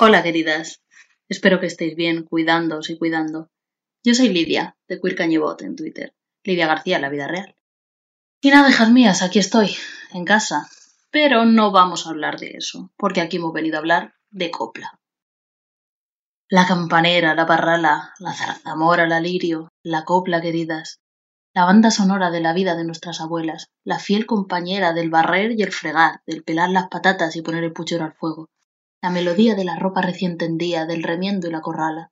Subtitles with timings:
[0.00, 0.80] Hola queridas,
[1.28, 3.50] espero que estéis bien, cuidándoos y cuidando.
[4.04, 6.14] Yo soy Lidia, de Queer en Twitter,
[6.44, 7.56] Lidia García la vida real.
[8.40, 9.74] Y nada, hijas mías, aquí estoy,
[10.12, 10.68] en casa.
[11.10, 15.00] Pero no vamos a hablar de eso, porque aquí hemos venido a hablar de copla.
[16.48, 21.00] La campanera, la parrala, la zarzamora, la lirio, la copla, queridas.
[21.54, 25.62] La banda sonora de la vida de nuestras abuelas, la fiel compañera del barrer y
[25.62, 28.48] el fregar, del pelar las patatas y poner el puchero al fuego,
[29.00, 32.10] la melodía de la ropa recién tendida, del remiendo y la corrala.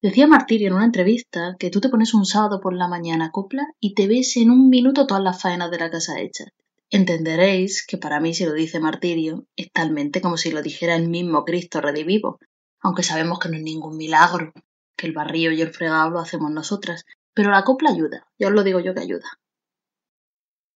[0.00, 3.68] Decía Martirio en una entrevista que tú te pones un sábado por la mañana copla
[3.78, 6.48] y te ves en un minuto todas las faenas de la casa hechas.
[6.90, 11.08] Entenderéis que para mí si lo dice Martirio es talmente como si lo dijera el
[11.08, 12.38] mismo Cristo redivivo,
[12.80, 14.52] aunque sabemos que no es ningún milagro,
[14.96, 18.52] que el barrio y el fregado lo hacemos nosotras, pero la copla ayuda, ya os
[18.52, 19.38] lo digo yo que ayuda.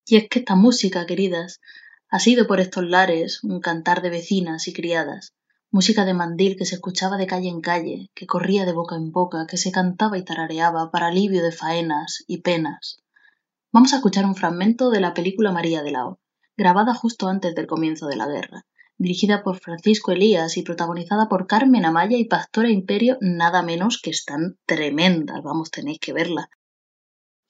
[0.07, 1.61] Y es que esta música, queridas,
[2.09, 5.35] ha sido por estos lares un cantar de vecinas y criadas,
[5.71, 9.11] música de mandil que se escuchaba de calle en calle, que corría de boca en
[9.11, 13.03] boca, que se cantaba y tarareaba para alivio de faenas y penas.
[13.73, 16.21] Vamos a escuchar un fragmento de la película María de Lao,
[16.57, 18.65] grabada justo antes del comienzo de la guerra,
[18.97, 24.11] dirigida por Francisco Elías y protagonizada por Carmen Amaya y Pastora Imperio, nada menos que
[24.11, 26.49] están tremendas, vamos, tenéis que verla.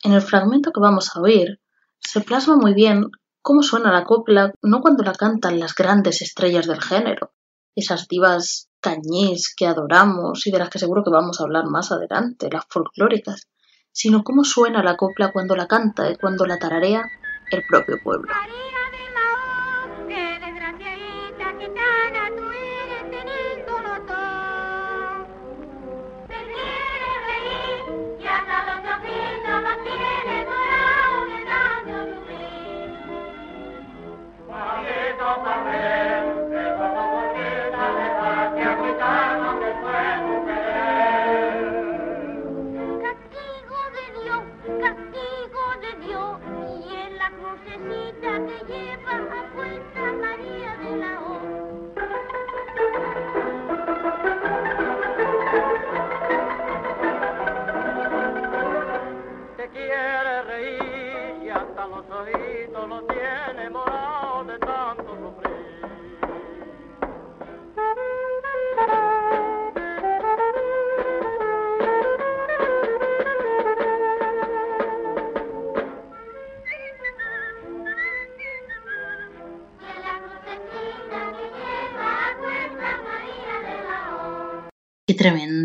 [0.03, 1.61] En el fragmento que vamos a oír,
[2.01, 3.11] se plasma muy bien
[3.47, 7.31] cómo suena la copla, no cuando la cantan las grandes estrellas del género,
[7.77, 11.93] esas divas cañís que adoramos y de las que seguro que vamos a hablar más
[11.93, 13.47] adelante, las folclóricas,
[13.93, 17.05] sino cómo suena la copla cuando la canta y cuando la tararea
[17.53, 18.33] el propio pueblo.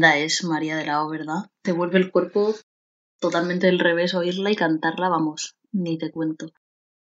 [0.10, 1.50] Es María de la O, ¿verdad?
[1.62, 2.56] Te vuelve el cuerpo
[3.20, 6.48] totalmente del revés oírla y cantarla, vamos, ni te cuento.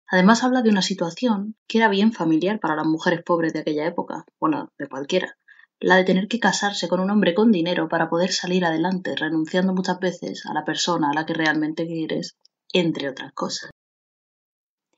[0.06, 3.86] Además habla de una situación que era bien familiar para las mujeres pobres de aquella
[3.86, 5.36] época, bueno, de cualquiera,
[5.80, 9.74] la de tener que casarse con un hombre con dinero para poder salir adelante, renunciando
[9.74, 12.36] muchas veces a la persona a la que realmente quieres,
[12.72, 13.70] entre otras cosas.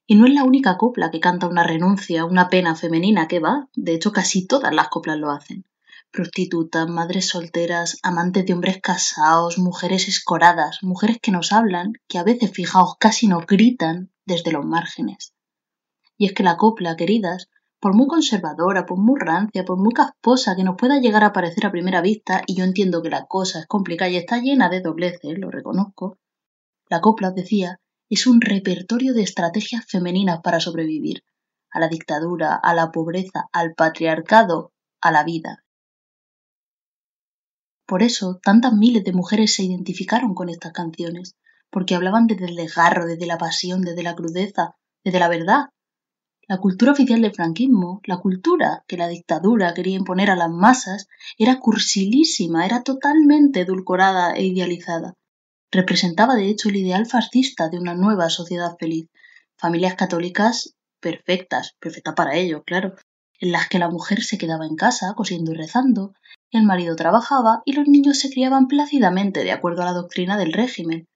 [0.06, 3.68] Y no es la única copla que canta una renuncia, una pena femenina que va,
[3.74, 5.64] de hecho casi todas las coplas lo hacen
[6.16, 12.24] prostitutas, madres solteras, amantes de hombres casados, mujeres escoradas, mujeres que nos hablan, que a
[12.24, 15.34] veces, fijaos, casi nos gritan desde los márgenes.
[16.16, 17.50] Y es que la copla, queridas,
[17.80, 21.66] por muy conservadora, por muy rancia, por muy casposa que nos pueda llegar a parecer
[21.66, 24.80] a primera vista, y yo entiendo que la cosa es complicada y está llena de
[24.80, 26.16] dobleces, lo reconozco,
[26.88, 27.78] la copla, decía,
[28.08, 31.24] es un repertorio de estrategias femeninas para sobrevivir,
[31.70, 34.72] a la dictadura, a la pobreza, al patriarcado,
[35.02, 35.65] a la vida,
[37.86, 41.36] por eso, tantas miles de mujeres se identificaron con estas canciones,
[41.70, 44.74] porque hablaban desde el desgarro, desde la pasión, desde la crudeza,
[45.04, 45.66] desde la verdad.
[46.48, 51.08] La cultura oficial del franquismo, la cultura que la dictadura quería imponer a las masas,
[51.38, 55.14] era cursilísima, era totalmente edulcorada e idealizada.
[55.70, 59.08] Representaba de hecho el ideal fascista de una nueva sociedad feliz,
[59.56, 62.94] familias católicas perfectas, perfectas para ello, claro,
[63.40, 66.14] en las que la mujer se quedaba en casa cosiendo y rezando,
[66.52, 70.52] el marido trabajaba y los niños se criaban plácidamente de acuerdo a la doctrina del
[70.52, 71.06] régimen.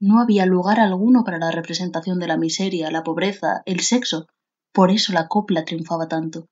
[0.00, 4.26] No había lugar alguno para la representación de la miseria, la pobreza, el sexo.
[4.72, 6.46] Por eso la copla triunfaba tanto,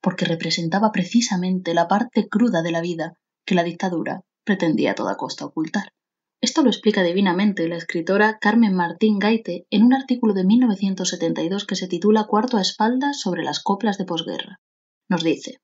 [0.00, 3.14] porque representaba precisamente la parte cruda de la vida
[3.46, 5.92] que la dictadura pretendía a toda costa ocultar.
[6.40, 11.74] Esto lo explica divinamente la escritora Carmen Martín Gaite en un artículo de 1972 que
[11.74, 14.60] se titula Cuarto a espaldas sobre las coplas de posguerra.
[15.08, 15.63] Nos dice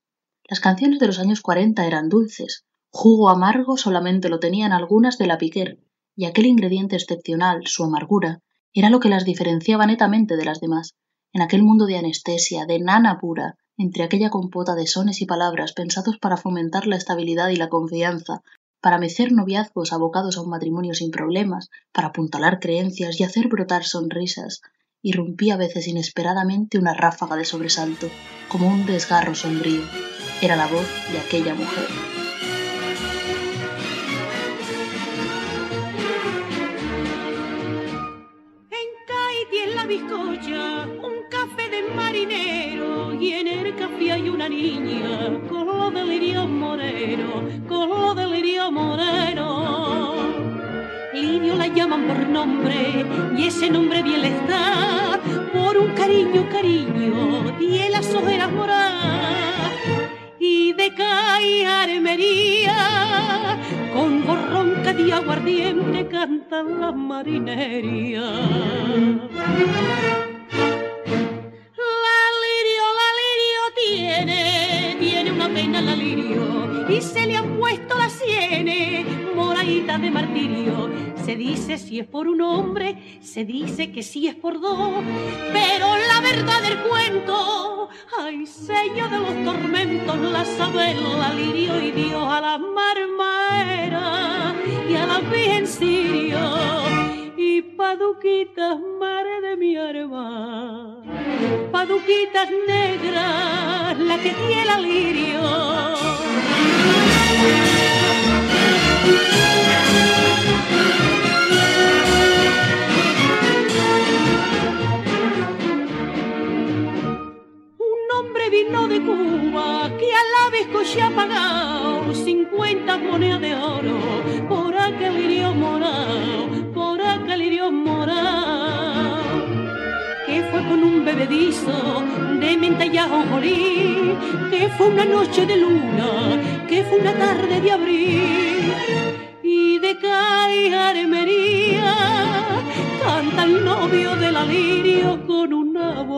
[0.51, 5.29] las canciones de los años 40 eran dulces, jugo amargo solamente lo tenían algunas de
[5.29, 5.79] la piquer,
[6.17, 8.41] y aquel ingrediente excepcional, su amargura,
[8.75, 10.97] era lo que las diferenciaba netamente de las demás,
[11.33, 15.73] en aquel mundo de anestesia, de nana pura, entre aquella compota de sones y palabras
[15.73, 18.43] pensados para fomentar la estabilidad y la confianza,
[18.81, 23.85] para mecer noviazgos abocados a un matrimonio sin problemas, para apuntalar creencias y hacer brotar
[23.85, 24.63] sonrisas,
[25.01, 28.09] irrumpía a veces inesperadamente una ráfaga de sobresalto,
[28.49, 29.83] como un desgarro sombrío.
[30.43, 31.87] Era la voz de aquella mujer.
[39.53, 45.67] En la bizcocha, un café de marinero y en el café hay una niña con
[45.67, 50.15] lo delirio moreno, con lo delirio moreno.
[51.13, 53.05] Lirio la llaman por nombre
[53.37, 55.21] y ese nombre bien le está
[55.53, 59.10] por un cariño, cariño y en las ojeras moradas
[60.99, 63.59] y armería
[63.93, 68.23] con borronca de aguardiente cantan las marinerías.
[68.23, 68.29] La
[72.45, 76.43] lirio, la lirio tiene, tiene una pena la lirio
[76.89, 78.13] y se le han puesto las
[79.99, 80.91] de martirio.
[81.25, 85.03] Se dice si es por un hombre, se dice que si es por dos,
[85.53, 87.89] pero la verdad del cuento,
[88.19, 94.55] ay, sello de los tormentos, la sabe la lirio y Dios a la marmaera
[94.89, 96.39] y a la virgen sirio
[97.37, 101.03] y paduquitas, mare de mi arma,
[101.73, 105.41] paduquitas negras, la que tiene el lirio.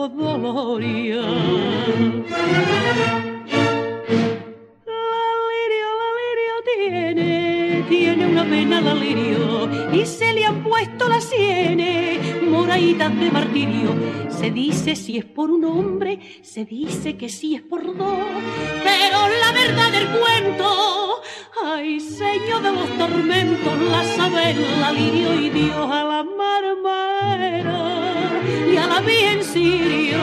[0.07, 1.21] Doloria.
[1.21, 1.31] La
[5.49, 11.23] lirio, la lirio tiene, tiene una pena la lirio y se le han puesto las
[11.23, 13.89] sienes moraditas de martirio.
[14.29, 18.17] Se dice si es por un hombre, se dice que si es por dos,
[18.83, 21.21] pero la verdad del cuento,
[21.63, 28.02] ay, señor de los tormentos, la sabe la lirio y Dios a la marmera
[28.71, 30.19] y a la bien sirio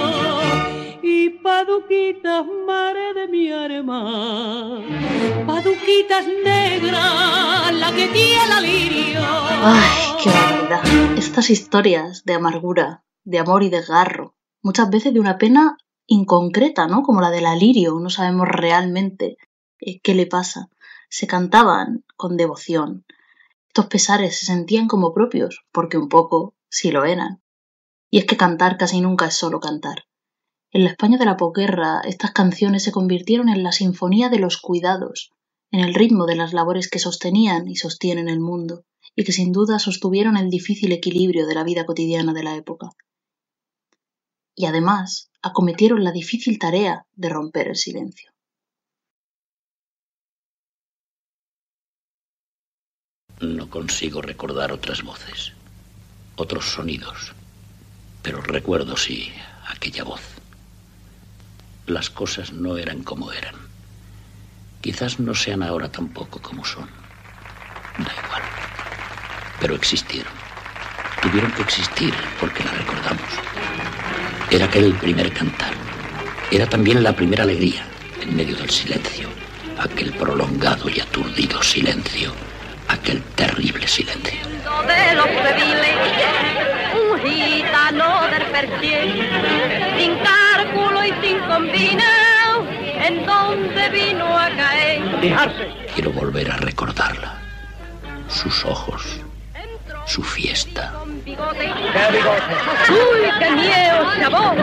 [1.02, 4.82] y paduquitas, mare de mi arma,
[5.46, 9.20] paduquitas negras, la que tiene lirio.
[9.22, 11.18] ¡Ay, qué barbaridad!
[11.18, 15.76] Estas historias de amargura, de amor y desgarro, muchas veces de una pena
[16.06, 17.02] inconcreta, ¿no?
[17.02, 19.38] Como la del alirio, no sabemos realmente
[19.80, 20.68] eh, qué le pasa.
[21.08, 23.04] Se cantaban con devoción.
[23.68, 27.40] Estos pesares se sentían como propios, porque un poco sí lo eran.
[28.10, 30.04] Y es que cantar casi nunca es solo cantar.
[30.72, 34.58] En la España de la posguerra, estas canciones se convirtieron en la sinfonía de los
[34.58, 35.32] cuidados,
[35.72, 38.84] en el ritmo de las labores que sostenían y sostienen el mundo,
[39.16, 42.90] y que sin duda sostuvieron el difícil equilibrio de la vida cotidiana de la época.
[44.54, 48.30] Y además acometieron la difícil tarea de romper el silencio.
[53.40, 55.54] No consigo recordar otras voces,
[56.36, 57.32] otros sonidos,
[58.22, 59.32] pero recuerdo sí
[59.68, 60.20] aquella voz.
[61.86, 63.54] Las cosas no eran como eran.
[64.80, 66.88] Quizás no sean ahora tampoco como son.
[67.98, 68.42] Da igual.
[69.60, 70.32] Pero existieron.
[71.22, 73.28] Tuvieron que existir porque la recordamos.
[74.50, 75.72] Era aquel primer cantar.
[76.50, 77.84] Era también la primera alegría
[78.20, 79.28] en medio del silencio.
[79.78, 82.32] Aquel prolongado y aturdido silencio.
[82.88, 84.40] Aquel terrible silencio.
[87.24, 89.28] Gitano del perfil,
[89.98, 92.66] sin cálculo y sin combinado,
[93.04, 95.02] en donde vino a caer.
[95.94, 97.34] Quiero volver a recordarla.
[98.28, 99.20] Sus ojos,
[100.06, 100.92] su fiesta.
[101.04, 101.36] ¡Uy,
[103.38, 104.56] qué miedo, chabón!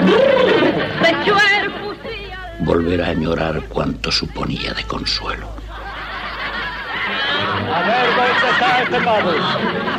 [2.59, 5.47] Volver a añorar cuanto suponía de consuelo.
[7.73, 9.31] A ver dónde está ese pavo.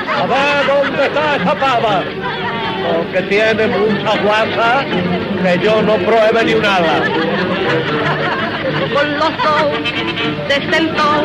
[0.08, 2.02] A ver dónde está esa pava.
[2.86, 4.84] Porque tiene mucha guasa
[5.42, 7.02] que yo no pruebe ni un ala.
[8.94, 9.66] con los dos
[10.48, 11.24] se sentó,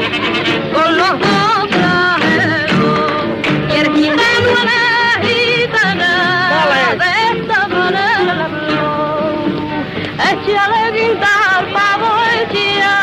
[0.74, 3.26] con los dos trajeros,
[3.70, 6.12] y el gitano a la gitana
[7.00, 8.92] de esta manera la habló.
[10.32, 13.03] Échale guitarra tortuguita,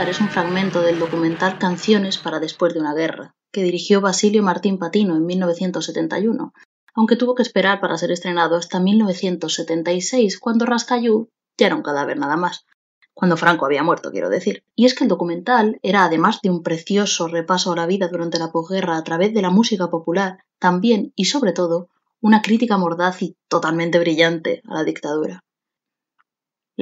[0.00, 4.78] es un fragmento del documental Canciones para después de una guerra, que dirigió Basilio Martín
[4.78, 6.54] Patino en 1971,
[6.94, 12.18] aunque tuvo que esperar para ser estrenado hasta 1976, cuando Rascayú ya era un cadáver
[12.18, 12.64] nada más.
[13.12, 14.64] Cuando Franco había muerto, quiero decir.
[14.74, 18.38] Y es que el documental era, además de un precioso repaso a la vida durante
[18.38, 21.90] la posguerra a través de la música popular, también y sobre todo
[22.22, 25.44] una crítica mordaz y totalmente brillante a la dictadura.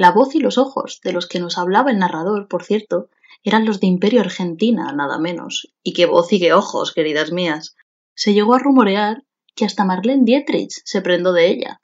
[0.01, 3.11] La voz y los ojos de los que nos hablaba el narrador, por cierto,
[3.43, 5.75] eran los de Imperio Argentina, nada menos.
[5.83, 7.75] Y qué voz y qué ojos, queridas mías.
[8.15, 9.21] Se llegó a rumorear
[9.55, 11.81] que hasta Marlene Dietrich se prendó de ella.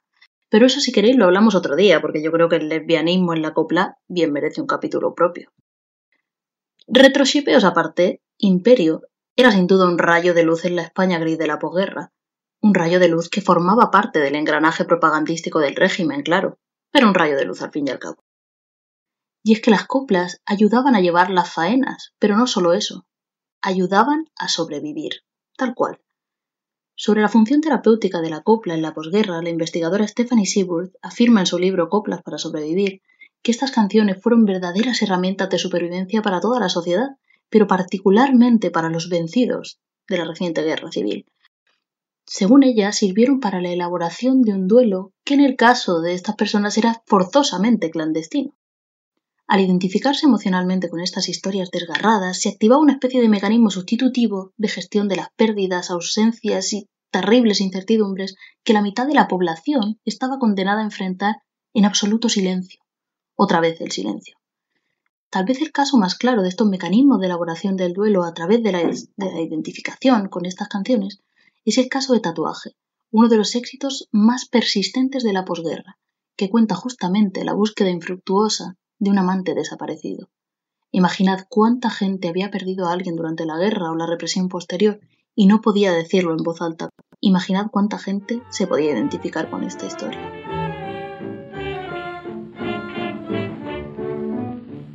[0.48, 3.42] Pero eso si queréis lo hablamos otro día, porque yo creo que el lesbianismo en
[3.42, 5.52] la copla bien merece un capítulo propio.
[6.88, 9.02] Retroshipeos aparte, Imperio
[9.36, 12.10] era sin duda un rayo de luz en la España gris de la posguerra,
[12.60, 16.58] un rayo de luz que formaba parte del engranaje propagandístico del régimen, claro,
[16.90, 18.24] pero un rayo de luz al fin y al cabo.
[19.42, 23.06] Y es que las coplas ayudaban a llevar las faenas, pero no solo eso,
[23.62, 25.22] ayudaban a sobrevivir,
[25.56, 26.00] tal cual.
[26.94, 31.40] Sobre la función terapéutica de la copla en la posguerra, la investigadora Stephanie Seaworth afirma
[31.40, 33.02] en su libro Coplas para sobrevivir
[33.42, 37.10] que estas canciones fueron verdaderas herramientas de supervivencia para toda la sociedad,
[37.48, 41.26] pero particularmente para los vencidos de la reciente guerra civil,
[42.30, 46.36] según ella, sirvieron para la elaboración de un duelo que en el caso de estas
[46.36, 48.54] personas era forzosamente clandestino.
[49.46, 54.68] Al identificarse emocionalmente con estas historias desgarradas, se activaba una especie de mecanismo sustitutivo de
[54.68, 60.38] gestión de las pérdidas, ausencias y terribles incertidumbres que la mitad de la población estaba
[60.38, 61.36] condenada a enfrentar
[61.72, 62.82] en absoluto silencio.
[63.36, 64.36] Otra vez el silencio.
[65.30, 68.62] Tal vez el caso más claro de estos mecanismos de elaboración del duelo a través
[68.62, 71.22] de la, de la identificación con estas canciones
[71.64, 72.72] es el caso de Tatuaje,
[73.10, 75.98] uno de los éxitos más persistentes de la posguerra,
[76.36, 80.28] que cuenta justamente la búsqueda infructuosa de un amante desaparecido.
[80.90, 85.00] Imaginad cuánta gente había perdido a alguien durante la guerra o la represión posterior
[85.34, 86.88] y no podía decirlo en voz alta.
[87.20, 90.20] Imaginad cuánta gente se podía identificar con esta historia.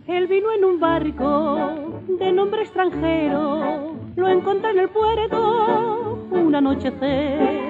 [0.08, 7.62] Él vino en un barco de nombre extranjero, lo encontré en el puerto un anochecer,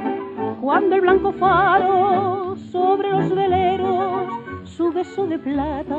[0.61, 4.29] cuando el blanco faro sobre los veleros
[4.65, 5.97] su beso de plata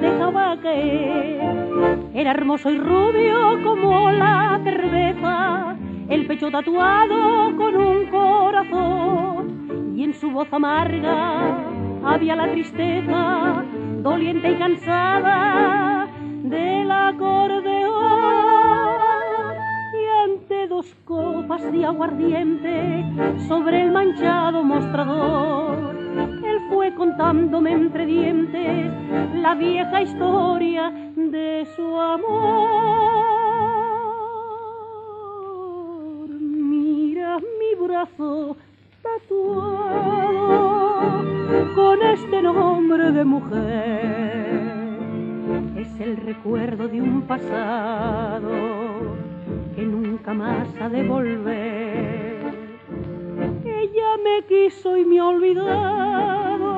[0.00, 1.68] dejaba caer.
[2.14, 5.76] Era hermoso y rubio como la cerveza,
[6.08, 11.58] el pecho tatuado con un corazón, y en su voz amarga
[12.04, 13.62] había la tristeza,
[14.02, 16.08] doliente y cansada
[16.42, 17.73] del acordeón
[20.74, 23.04] dos copas de aguardiente
[23.46, 25.94] sobre el manchado mostrador.
[26.44, 28.92] Él fue contándome entre dientes
[29.36, 32.24] la vieja historia de su amor.
[36.40, 38.56] Mira mi brazo
[39.00, 40.44] tatuado
[41.76, 44.64] con este nombre de mujer.
[45.76, 48.83] Es el recuerdo de un pasado
[49.74, 52.54] que nunca más ha de volver.
[53.64, 56.74] Ella me quiso y me ha olvidado,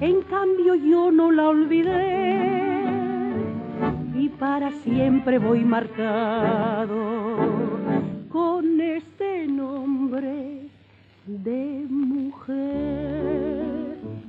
[0.00, 2.22] en cambio yo no la olvidé
[4.14, 6.96] y para siempre voy marcado
[8.28, 10.68] con este nombre
[11.26, 12.62] de mujer.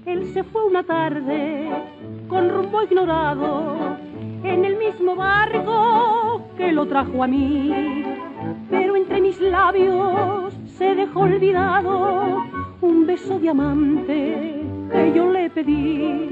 [0.06, 1.70] Él se fue una tarde
[2.28, 3.98] con rumbo ignorado
[4.44, 6.23] en el mismo barco
[6.88, 7.72] trajo a mí.
[8.70, 12.44] Pero entre mis labios se dejó olvidado
[12.82, 14.62] un beso diamante
[14.92, 16.30] que yo le pedí.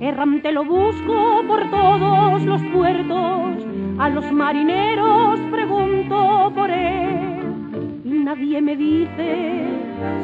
[0.00, 3.66] Errante lo busco por todos los puertos,
[3.98, 8.02] a los marineros pregunto por él.
[8.04, 9.64] Y nadie me dice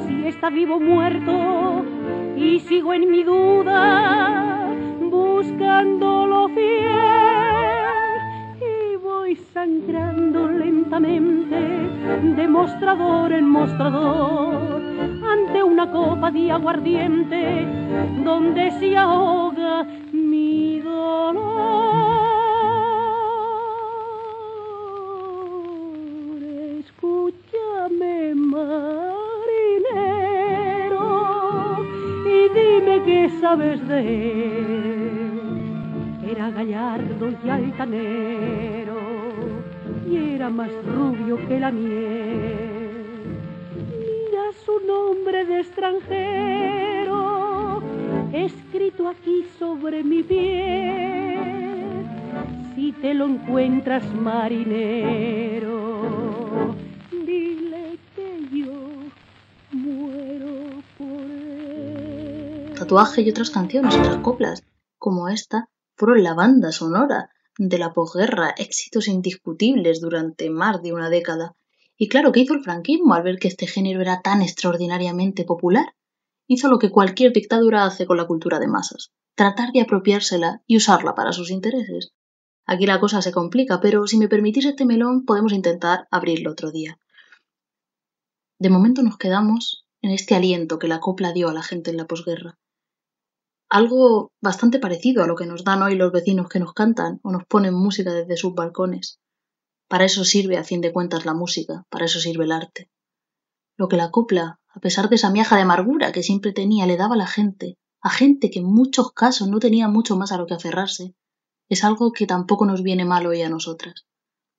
[0.07, 1.85] si está vivo o muerto,
[2.37, 4.69] y sigo en mi duda
[5.11, 7.52] buscándolo fiel
[9.53, 11.57] sangrando lentamente
[12.37, 14.83] de mostrador en mostrador
[15.25, 17.67] ante una copa de aguardiente
[18.25, 21.63] donde se ahoga mi dolor.
[26.81, 28.67] Escúchame, marinero,
[32.27, 34.83] y dime qué sabes de él.
[36.31, 38.82] Era gallardo y altanero,
[40.51, 42.91] más rubio que la miel.
[43.89, 47.21] Mira su nombre de extranjero,
[48.33, 52.07] escrito aquí sobre mi piel.
[52.75, 56.03] Si te lo encuentras, marinero,
[57.11, 58.73] dile que yo
[59.71, 62.75] muero por él.
[62.79, 64.63] Tatuaje y otras canciones, otras coplas,
[64.99, 71.11] como esta, fueron la banda sonora de la posguerra, éxitos indiscutibles durante más de una
[71.11, 71.55] década.
[71.97, 75.95] Y claro, ¿qué hizo el franquismo al ver que este género era tan extraordinariamente popular?
[76.49, 80.77] Hizo lo que cualquier dictadura hace con la cultura de masas, tratar de apropiársela y
[80.77, 82.13] usarla para sus intereses.
[82.67, 86.71] Aquí la cosa se complica, pero si me permitís este melón podemos intentar abrirlo otro
[86.71, 86.99] día.
[88.59, 91.97] De momento nos quedamos en este aliento que la copla dio a la gente en
[91.97, 92.59] la posguerra.
[93.75, 97.33] Algo bastante parecido a lo que nos dan hoy los vecinos que nos cantan o
[97.33, 99.19] nos ponen música desde sus balcones.
[99.89, 102.91] Para eso sirve, a fin de cuentas, la música, para eso sirve el arte.
[103.79, 106.99] Lo que la copla, a pesar de esa miaja de amargura que siempre tenía, le
[106.99, 110.37] daba a la gente, a gente que en muchos casos no tenía mucho más a
[110.37, 111.15] lo que aferrarse,
[111.71, 114.05] es algo que tampoco nos viene mal hoy a nosotras.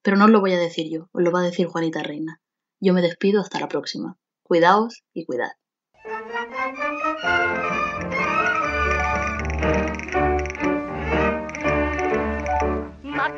[0.01, 2.41] Pero no os lo voy a decir yo, os lo va a decir Juanita Reina.
[2.81, 4.17] Yo me despido hasta la próxima.
[4.41, 5.51] Cuidaos y cuidad.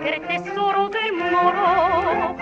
[0.03, 2.35] El tesoro del moro,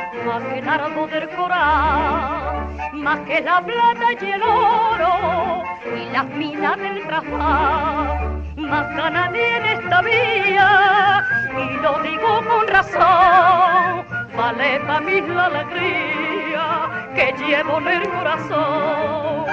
[0.49, 5.63] que el nardo del coral, más que la plata y el oro
[5.95, 11.23] y las minas del trafal, más gana en esta vía
[11.57, 19.43] y lo digo con razón, vale para mí la alegría que llevo en el corazón.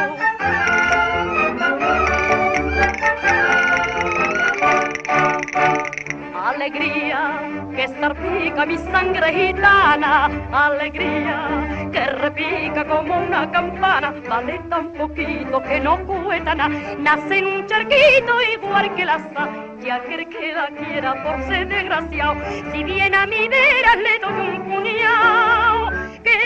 [6.35, 15.63] Alegría que estarpica mi sangre gitana, alegría que repica como una campana, vale tan poquito
[15.63, 19.49] que no cuesta nada, nace en un charquito igual que la sa,
[19.83, 22.37] y aquel que la quiera por ser desgraciado,
[22.73, 25.91] si viene a mi veras le doy un puñado,
[26.23, 26.39] que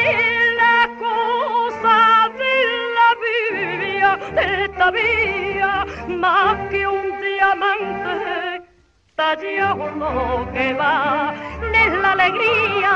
[0.57, 2.55] la cosa de
[2.97, 8.54] la vida, de esta vía, más que un diamante
[9.17, 11.35] lo que va
[11.73, 12.95] es la alegría.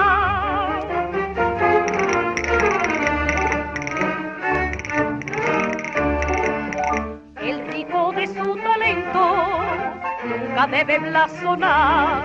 [7.41, 9.37] El rico de su talento
[10.25, 12.23] nunca debe blasonar,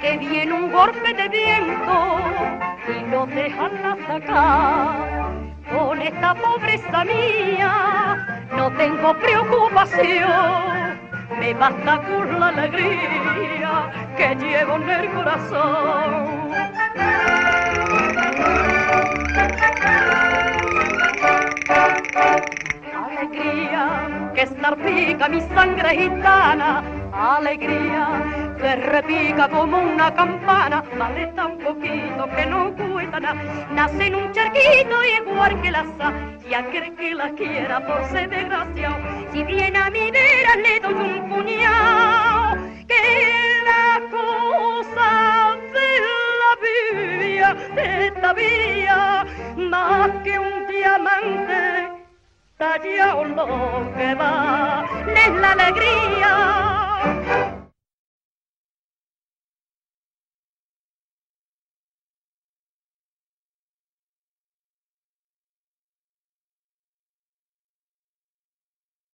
[0.00, 2.20] que viene un golpe de viento
[2.88, 5.32] y lo dejan sacar.
[5.72, 10.75] Con esta pobreza mía no tengo preocupación
[11.38, 16.52] me basta con la alegría que llevo en el corazón.
[23.06, 32.28] Alegría que estarpica mi sangre gitana, alegría que repica como una campana, vale tan poquito
[32.34, 36.12] que no cuesta nada, nace en un charquito igual que la sa,
[36.48, 38.96] y aquel que la quiera por ser desgraciado,
[39.32, 42.56] si viene a mi vera le doy un puñado,
[42.88, 45.88] que la cosa de
[46.40, 51.88] la vía, de esta vía, más que un diamante,
[52.56, 57.45] tallado lo que va, es la alegría.